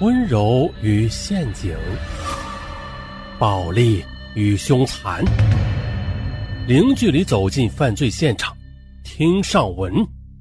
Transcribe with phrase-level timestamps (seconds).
[0.00, 1.76] 温柔与陷阱，
[3.36, 4.04] 暴力
[4.36, 5.24] 与凶残，
[6.68, 8.56] 零距离走进犯罪现场，
[9.02, 9.92] 听上文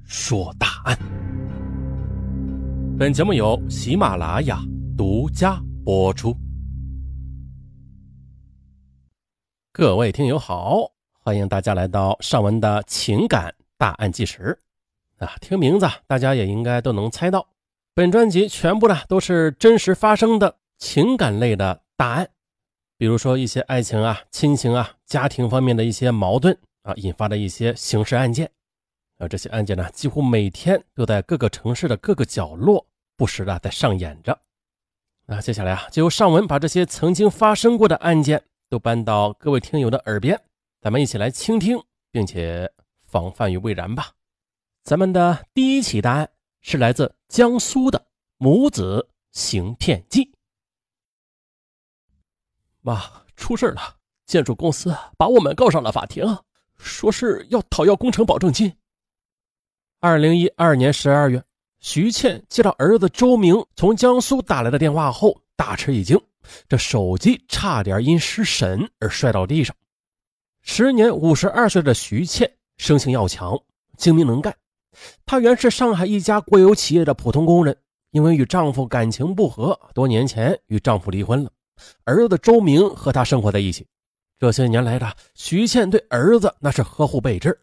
[0.06, 0.96] 说大案。
[3.00, 4.62] 本节目由喜马拉雅
[4.96, 6.38] 独家播出。
[9.72, 10.84] 各位听友好，
[11.20, 14.56] 欢迎大家来到上文的情感大案纪实
[15.18, 15.32] 啊！
[15.42, 17.44] 听名字，大家也应该都能猜到。
[17.98, 22.30] 本专辑全部呢都是真实发生的情感类的大案，
[22.96, 28.52] 比如说一些爱情啊、亲情啊、家庭方面的一些矛盾啊引发的一些刑事案件，
[29.18, 32.86] 啊这些案件呢几乎每天都在各个城市的各个角落
[33.16, 34.40] 不时的在上演着。
[35.26, 40.40] 那接下来啊就由尚文把这些曾经发生过的案件都搬到各位听友的耳边，
[40.80, 42.72] 咱们一起来倾听，并且
[43.08, 44.12] 防范于未然吧。
[44.84, 46.30] 咱们的第一起大案。
[46.70, 50.30] 是来自江苏的母子行骗记。
[52.82, 53.02] 妈，
[53.38, 53.96] 出事了！
[54.26, 56.26] 建筑公司把我们告上了法庭，
[56.78, 58.76] 说是要讨要工程保证金。
[60.02, 61.42] 二零一二年十二月，
[61.80, 66.22] 徐倩接到儿子周明从江苏打来的电话后，大吃一惊，
[66.68, 69.74] 这手机差点因失神而摔到地上。
[70.64, 73.58] 时年五十二岁的徐倩，生性要强，
[73.96, 74.54] 精明能干。
[75.26, 77.78] 她原是上海一家国有企业的普通工人，
[78.12, 81.52] 因为与丈夫感情不和，多年前与丈夫离婚了。
[82.06, 83.86] 儿子周明和她生活在一起。
[84.40, 87.60] 这些年来的徐倩对儿子那是呵护备至，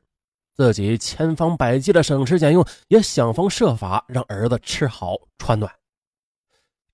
[0.56, 5.72] 自己千方百计的省吃俭用，也想方设法让儿子吃好穿暖。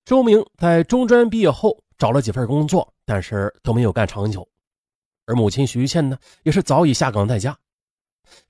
[0.05, 4.47] 周明在中专毕业后找了几份工作，但是都没有干长久。
[5.25, 7.57] 而母亲徐倩呢，也是早已下岗在家。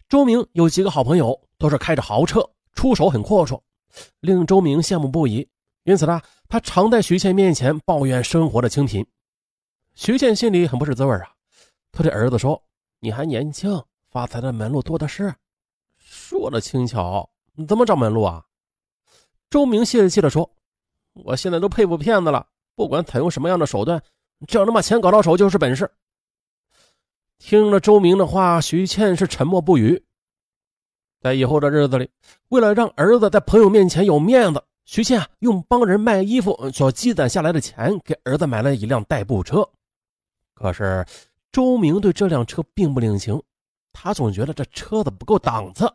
[0.10, 2.42] 周明有几个好朋友，都是开着豪车，
[2.74, 3.62] 出手很阔绰，
[4.20, 5.48] 令周明羡慕不已。
[5.84, 9.06] 因此呢，他常在徐倩面前抱怨生活的清贫。
[9.94, 11.32] 徐倩心里很不是滋味啊，
[11.92, 12.62] 他对儿子说
[13.00, 15.34] ：“你还年轻，发财的门路多的是。”
[15.98, 18.44] 说的轻巧，你怎么找门路啊？
[19.50, 20.50] 周明泄气的说
[21.14, 24.02] ：“我现在都佩服骗子了，不管采用什么样的手段，
[24.48, 25.92] 只要能把钱搞到手就是本事。”
[27.38, 30.04] 听了周明的话，徐倩是沉默不语。
[31.22, 32.10] 在以后的日子里，
[32.50, 39.70] 为了让儿子在朋友面前有面子，徐倩啊用帮人卖衣服所积攒下来的钱给儿子买了一辆代步车。
[40.56, 41.06] 可是
[41.52, 43.40] 周明对这辆车并不领情，
[43.94, 45.88] 他总觉得这车子不够档次。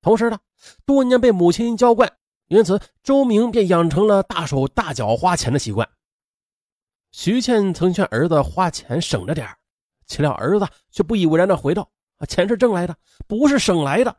[0.00, 0.38] 同时呢，
[0.84, 2.10] 多年被母亲娇惯，
[2.46, 5.88] 因此周明便养成了大手大脚花钱的习惯。
[7.10, 9.48] 徐倩曾劝儿子花钱省着点
[10.06, 12.94] 岂料儿子却不以为然的回道：“啊，钱是挣来的，
[13.26, 14.16] 不是省来的。”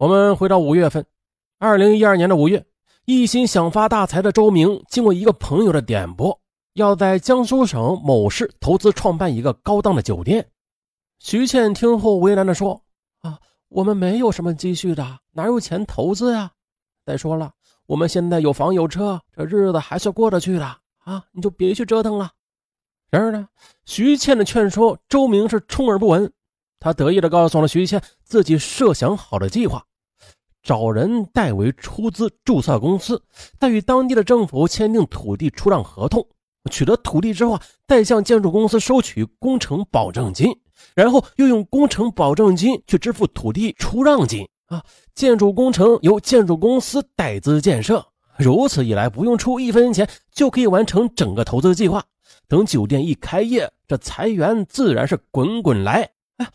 [0.00, 1.04] 我们回到五月份，
[1.58, 2.64] 二零一二年的五月，
[3.04, 6.40] 一心想发大财的周明，经过一个朋友的点拨，
[6.72, 10.48] 要在江苏省某市投资创办一个高档的酒店。
[11.18, 12.82] 徐倩听后为难的说
[13.20, 16.50] ：“啊，我们没有什么积蓄的，哪有钱投资呀？
[17.04, 17.52] 再说了，
[17.84, 20.64] 我们现在有房有车，这日子还是过得去的
[21.04, 22.32] 啊，你就别去折腾了。”
[23.12, 23.46] 然而呢，
[23.84, 26.32] 徐倩的劝说，周明是充耳不闻。
[26.82, 29.84] 他得意地告诉了徐倩自己设想好的计划：
[30.62, 33.22] 找人代为出资注册公司，
[33.58, 36.26] 再与当地的政府签订土地出让合同。
[36.70, 40.54] 取得土地之后，再向建筑公司收取工程保证金，
[40.94, 44.46] 然后又用工程保证金去支付土地出让金。
[44.66, 44.84] 啊，
[45.14, 48.04] 建筑工程由建筑公司代资建设，
[48.36, 52.04] 如此一来，不用出一分钱就可以完成整个投资计划。
[52.46, 56.08] 等酒店一开业，这财源自然是滚滚来。
[56.36, 56.46] 哎，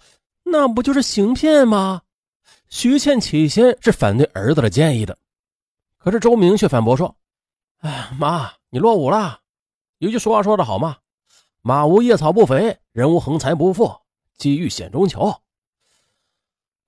[0.43, 2.01] 那不就是行骗吗？
[2.69, 5.17] 徐倩起先是反对儿子的建议的，
[5.97, 7.15] 可是周明却反驳说
[7.79, 9.39] ：“哎，妈，你落伍了。
[9.99, 10.97] 有句俗话说得好嘛，
[11.61, 13.95] 马无夜草不肥，人无横财不富，
[14.37, 15.33] 机遇险中求。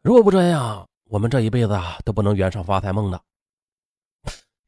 [0.02, 3.22] 如果不这样，我们这一辈子啊都不能圆上发财梦的。”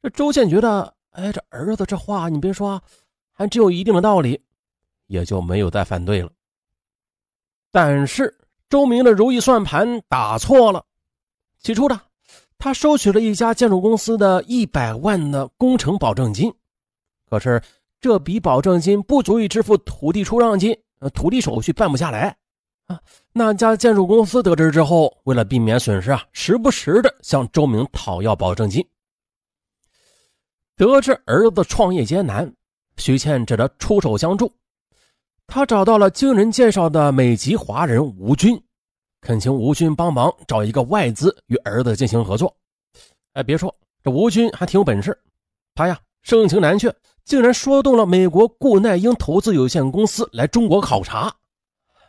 [0.01, 2.81] 这周倩觉得，哎，这儿子这话，你别说。
[3.31, 4.41] 还真有一定的道理，
[5.07, 6.29] 也就没有再反对了。
[7.71, 8.37] 但是
[8.67, 10.85] 周明的如意算盘打错了。
[11.61, 12.01] 起初呢，
[12.57, 16.53] 他收取了一家建筑公司的一百万的工程保证金，
[17.29, 17.61] 可是
[17.99, 20.77] 这笔保证金不足以支付土地出让金，
[21.13, 22.37] 土地手续办不下来
[22.87, 22.99] 啊。
[23.33, 28.85] 那家建筑公司得知之后，为了避免损失啊，时不时的向周明讨要保证金。
[30.77, 32.53] 得知儿子创业艰难。
[32.95, 34.51] 徐倩只得出手相助，
[35.47, 38.61] 他找到了经人介绍的美籍华人吴军，
[39.21, 42.55] 恳请吴军帮忙找一个外资与儿子进行合作。
[43.33, 43.73] 哎，别说
[44.03, 45.17] 这吴军还挺有本事，
[45.75, 46.93] 他呀盛情难却，
[47.25, 51.33] 竟然说动了美国顾耐英投资有限公司来中国考察。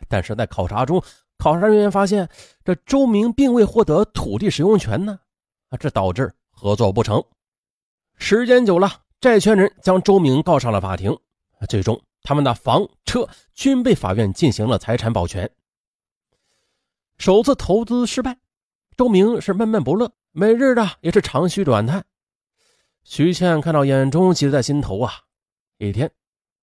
[0.07, 1.01] 但是在考察中，
[1.37, 2.27] 考察人员发现
[2.63, 5.19] 这周明并未获得土地使用权呢，
[5.69, 7.23] 啊，这导致合作不成。
[8.17, 11.17] 时间久了，债权人将周明告上了法庭，
[11.69, 15.49] 最终他们的房车均被法院进行了财产保全。
[17.21, 18.35] 首次投资失败，
[18.97, 22.03] 周明是闷闷不乐，每日的也是长吁短叹。
[23.03, 25.13] 徐倩看到眼中，急在心头啊！
[25.77, 26.11] 一天，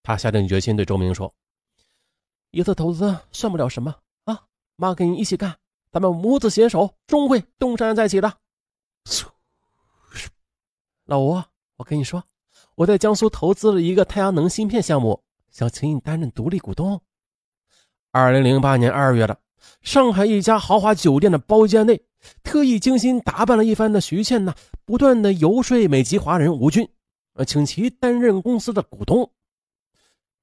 [0.03, 1.33] 她下定决心对周明说
[2.51, 3.95] ：“一次投资算不了什么
[4.25, 5.57] 啊，妈跟你一起干，
[5.93, 8.39] 咱们母子携手，终会东山再起的。”
[11.07, 11.41] 老吴，
[11.77, 12.25] 我跟你说，
[12.75, 15.23] 我在江苏投资了一个太阳能芯片项目，
[15.53, 17.01] 想请你担任独立股东。
[18.11, 19.39] 二零零八年二月的。
[19.83, 22.03] 上海一家豪华酒店的包间内，
[22.43, 26.89] 特意精心打扮了一番的徐倩呢，不断的游说美籍华人吴军，
[27.35, 29.31] 呃，请其担任公司的股东。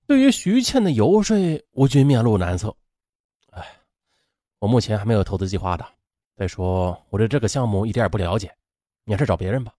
[0.08, 1.36] 对于徐倩的游说，
[1.72, 2.76] 吴军面露难色。
[3.52, 3.66] 哎，
[4.60, 5.86] 我目前还没有投资计划的。
[6.38, 8.54] 再说，我对这个项目一点也不了解，
[9.06, 9.74] 你还是找别人吧。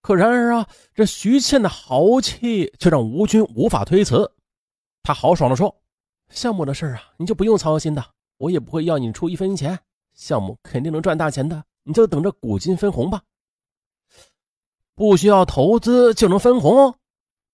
[0.00, 4.32] 可然而啊，这徐倩的豪气却让吴军无法推辞。
[5.02, 5.74] 他豪爽地说
[6.30, 8.04] ：“项目的事啊，你就不用操心的。”
[8.38, 9.78] 我也不会要你出一分钱，
[10.14, 13.22] 项目肯定能赚大钱的，你就等着股金分红吧。
[14.94, 16.94] 不需要投资就能分红，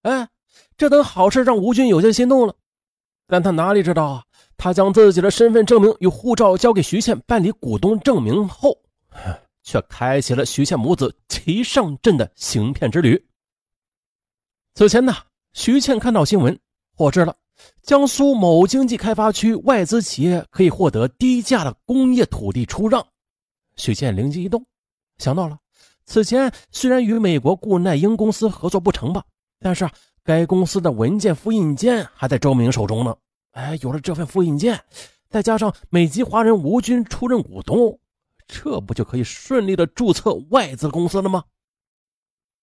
[0.02, 0.28] 哎，
[0.76, 2.54] 这等好事让吴军有些心动了。
[3.26, 4.24] 但他哪里知道啊，
[4.56, 8.76] 他将自己的身份证明与护照交给徐倩办理股东证明后，
[9.62, 13.22] 却开启了徐倩母子齐上阵的行骗之旅。
[14.74, 15.14] 此前呢，
[15.52, 16.58] 徐倩看到新闻，
[16.96, 17.36] 获知了。
[17.82, 23.06] 江苏某经济开发区外资企业可以获得低价的工业土地出让，
[23.76, 24.64] 许倩灵机一动，
[25.18, 25.58] 想到了
[26.04, 29.24] 此前虽然与美国顾耐英公司合作不成吧，
[29.60, 29.88] 但是
[30.22, 33.16] 该公司的文件复印件还在周明手中呢。
[33.52, 34.80] 哎，有了这份复印件，
[35.28, 37.98] 再加上美籍华人吴军出任股东，
[38.46, 41.44] 这不就可以顺利的注册外资公司了吗？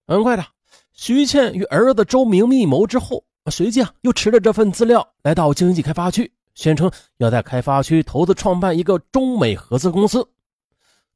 [0.08, 0.46] 很快的，
[0.94, 3.26] 徐倩与儿子周明密谋之后。
[3.52, 10.28] 随即啊，又持着这份资料来到经济开发区，宣称要在开发区投资创办一个中美合资公司。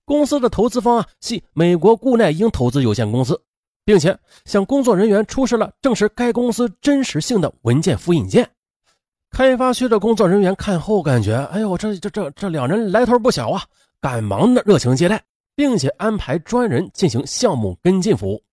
[0.05, 3.39] 公司的投资方啊系美国顾耐英投资有限公司，
[3.83, 8.47] 并且向工作人员出示了证实该公司真实性的文件复印件。
[9.31, 13.63] 开发区的工作人员看后感觉，哎呦，这这这这两人来头不小啊！
[14.01, 15.23] 赶忙的热情接待，
[15.55, 18.43] 并且安排专人进行项目跟进服务。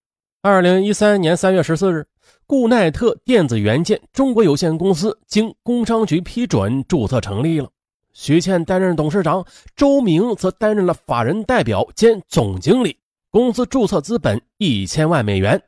[0.43, 2.07] 二零一三年三月十四日。
[2.49, 7.69] 固奈特电子元件中国有限公司经工商局批准注册成立了，
[8.13, 9.45] 徐倩担任董事长，
[9.75, 12.99] 周明则担任了法人代表兼总经理。
[13.31, 15.61] 公司注册资本一千万美元。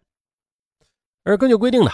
[1.25, 1.91] 而根据规定呢，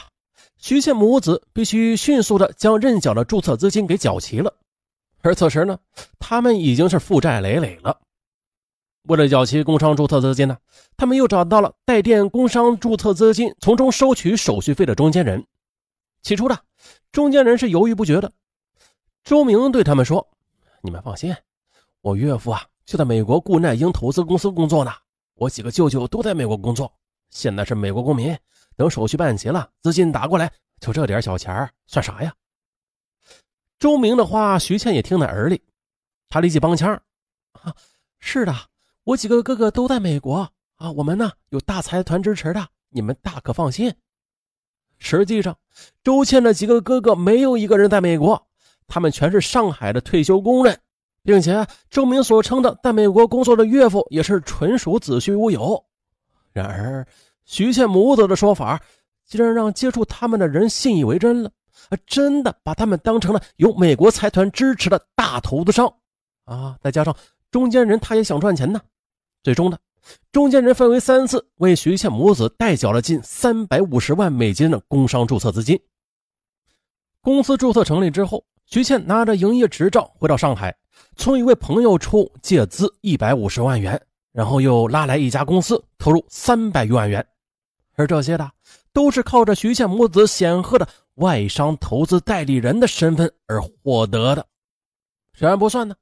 [0.59, 4.55] 徐倩母子必须迅速的将认缴的注册资金给缴齐了。
[5.23, 5.79] 而此时呢，
[6.19, 7.99] 他们已经是负债累累了。
[9.05, 10.57] 为了缴齐工商注册资金呢，
[10.97, 15.47] 他们又找到了带电工商注册资金，从中收取手续费的中间人。
[16.23, 16.59] 起初呢
[17.13, 18.33] 中间人是犹豫不决的。
[19.23, 20.27] 周明对他们说
[20.81, 21.35] ：“你们放心，
[22.01, 24.91] 我岳父啊就在美国顾奈英投资公司工作呢，
[25.35, 26.91] 我几个舅舅都在美国工作，
[27.29, 28.35] 现在是美国公民。
[28.77, 30.51] 等手续办齐了，资金打过来，
[30.81, 32.35] 就这点小钱算啥呀？”
[33.79, 35.63] 周明的话，徐倩也听在耳里，
[36.31, 36.91] 他立即帮腔
[37.61, 37.75] ：“啊，
[38.19, 38.55] 是的。”
[39.05, 43.95] 我几个哥哥都在美国啊，我们呢有大财团支持的，你们大可放心。
[44.99, 45.55] 实际上，
[46.03, 48.47] 周倩的几个哥哥没有一个人在美国，
[48.87, 50.81] 他们全是上海的退休工人，
[51.23, 55.85] 并且周明所称的在美国工作的岳父也是纯属子虚乌有。
[56.53, 57.07] 然而，
[57.45, 58.81] 徐倩母子的说法
[59.27, 61.51] 竟然让接触他们的人信以为真了，
[62.07, 65.93] 真的把他们当成了有美国财团支持的大投资商
[66.47, 66.79] 啊！
[66.81, 67.15] 再加上
[67.51, 68.81] 中间人，他也想赚钱呢。
[69.45, 69.77] 最终呢，
[70.33, 75.79] 中间人分为三次为徐倩母子代缴了近三百五十万美金的工商注册资金。
[77.21, 80.75] 公司注册成立之后，徐倩拿着营业执照回到上海，
[81.17, 84.01] 从一位朋友处借资一百五十万元，
[84.33, 87.27] 然后又拉来一家公司投入三百余万元，
[87.97, 88.51] 而这些的
[88.95, 94.47] 都是靠着徐倩母子显赫的外商投资代理人的身份而获得的。
[95.35, 95.95] 这还不算呢。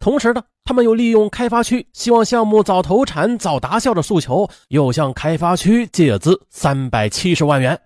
[0.00, 7.80] 同时呢，他们又利用开发区希望项目早投产、早达效的诉求，又向开发区借资三百七十万元。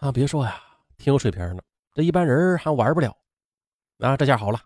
[0.00, 0.60] 啊，别说呀，
[0.96, 1.62] 挺有水平的，
[1.94, 3.16] 这一般人还玩不了。
[4.00, 4.58] 啊，这下好了，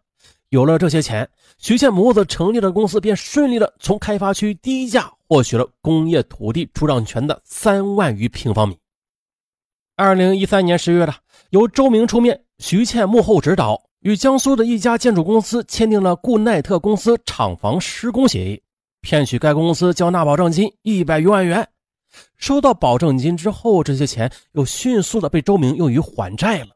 [0.48, 1.28] 有了这些钱，
[1.58, 8.78] 徐倩母子成立的公司便顺利的从开发区低价获取了工业土地出让权的三万余平方米。
[9.94, 11.14] 二零一三年十月的，
[11.50, 18.60] 由周明出面，徐倩幕后指导，与江苏的一家建筑公司签订了固奈特公司厂房施工协议，
[19.00, 21.68] 骗取该公司交纳保证金一百余万元。
[22.36, 26.70] 收到保证金之后，这些钱又迅速的被周明用于还债了。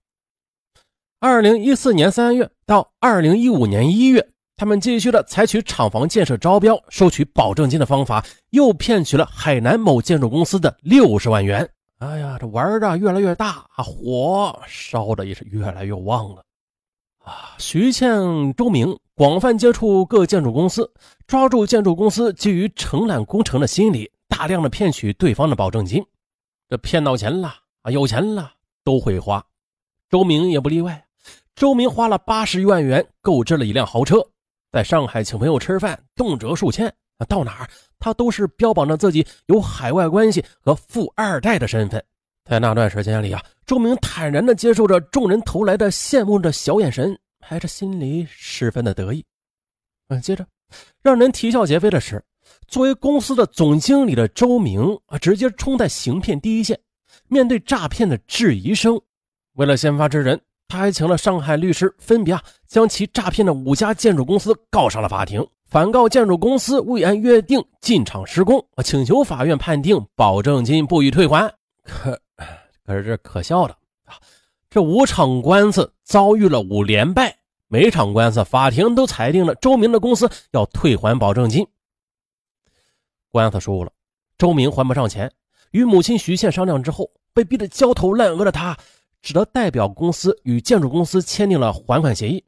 [1.19, 11.69] 二零一四年三月到二零一五年一月，他们继续的采取厂房建设招标、收取保证金的方法，又骗取了海南某建筑公司的六十万元。
[11.99, 16.43] 哎呀，这玩的越来越大，火烧的也是越来越旺了
[17.27, 17.57] 啊！
[17.59, 20.91] 徐倩、周明广泛接触各建筑公司，
[21.27, 24.11] 抓住建筑公司基于承揽工程的心理。
[24.29, 26.05] 大量的骗取对方的保证金，
[26.69, 28.53] 这骗到钱了啊，有钱了
[28.85, 29.43] 都会花，
[30.11, 31.03] 周明也不例外。
[31.55, 34.21] 周明花了八十余万元购置了一辆豪车，
[34.71, 36.93] 在上海请朋友吃饭，动辄数千，
[37.29, 37.69] 到哪儿
[37.99, 42.05] 他都是标榜着自己有海外关系和富二代的身份。
[42.49, 49.25] 在那段时间里啊，周明坦然地接受着众人投来的羡慕的小眼神，还是心里十分的得意。
[50.09, 50.47] 嗯，接着
[51.03, 52.25] 让人啼笑皆非的是。
[52.69, 56.79] 作为公司的总经理的周明啊，直接冲在行骗第一线，
[57.27, 59.01] 面对诈骗的质疑声，
[59.55, 71.53] 为了先发制人，他还请了上海律师，分别啊将其诈骗的五家建筑公司告上了法庭，反告建筑公司未按约定进场施工，啊请求法院判定保证金不予退还。
[71.83, 72.21] 可
[72.87, 74.15] 可是这可笑的啊，
[74.71, 81.67] 这五场官司遭遇了五连败，每场官司法庭都裁定了周明的公司要退还保证金。
[83.29, 83.91] 官司输了，
[84.39, 85.31] 周明还不上钱，
[85.73, 88.77] 与母亲徐倩商量之后，被逼得焦头烂额的他，
[89.21, 92.45] 只得代表公司与建筑公司签订了还款协议。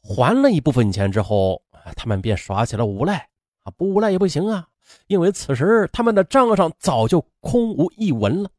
[0.00, 1.62] 还了一部分钱之后，
[1.94, 3.28] 他们便耍起了无赖
[3.62, 3.70] 啊！
[3.76, 4.66] 不无赖也不行啊，
[5.06, 8.50] 因为此时他们的账上早就空无一文了。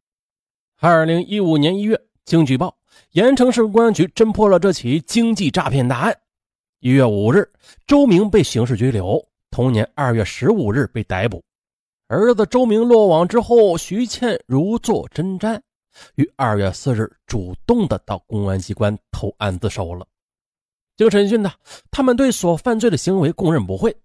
[0.79, 2.77] 二零一五年一月，经举报，
[3.13, 6.15] 盐城市公安局侦破了这起经济诈骗大案。
[6.81, 7.51] 一月五日，
[7.87, 9.19] 周明被刑事拘留，
[9.49, 11.43] 同年二月十五日被逮捕。
[12.07, 15.59] 儿子周明落网之后，徐倩如坐针毡，
[16.13, 20.05] 于二月四日主动的到公安机关投案自首了。
[20.95, 21.51] 经审讯呢，
[21.89, 23.97] 他们对所犯罪的行为供认不讳。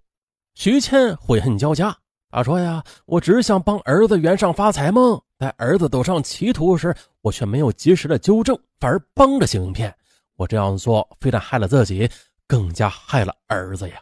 [0.55, 1.95] 徐倩悔恨交加，
[2.31, 9.93] 他说呀：“我只想帮儿子圆上发财梦，在儿子走上歧途时，我却没有及时的纠正，反而帮着行骗。
[10.37, 12.09] 我这样做非但害了自己，
[12.47, 13.97] 更加害了儿子呀。”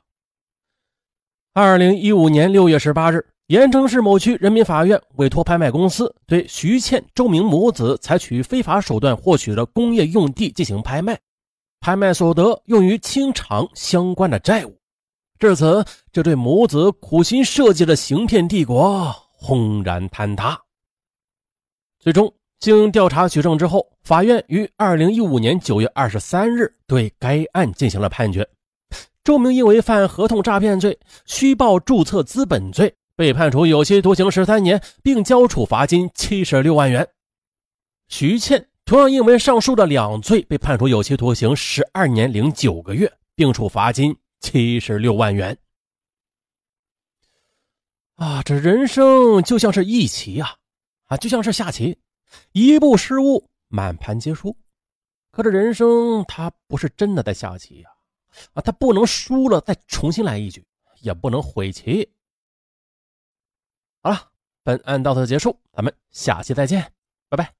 [1.55, 3.27] 二零一五年六月十八日。
[3.47, 11.19] 盐城市某区人民法院委托拍卖公司对徐倩、周明母子采取非法手段获取的工业用地进行拍卖，
[11.81, 14.79] 拍卖所得用于清偿相关的债务。
[15.41, 20.57] 至此，这对母子苦心设计的行骗帝国轰然坍塌。
[22.01, 28.49] 最终，经调查取证之后，法院于二零一五年九月二十三日对该案进行了判决。
[29.23, 32.93] 周明因为犯合同诈骗罪、虚报注册资本罪。
[33.15, 37.07] 被判处有期徒刑十三年，并交处罚金七十六万元。
[38.09, 45.55] 徐倩同样因为上述的两罪，被判处有期徒刑十二年零九个月，并处罚金七十六万元。
[48.15, 50.57] 啊，这人生就像是一棋啊，
[51.11, 51.99] 啊，就像是下棋，
[52.53, 54.57] 一步失误，满盘皆输。
[55.33, 57.91] 可这人生他不是真的在下棋呀，
[58.53, 60.65] 啊，他不能输了再重新来一局，
[61.01, 62.09] 也不能悔棋。
[64.03, 64.31] 好了，
[64.63, 66.93] 本案到此结束，咱们下期再见，
[67.29, 67.60] 拜拜。